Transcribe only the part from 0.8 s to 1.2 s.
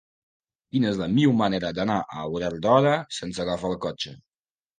és la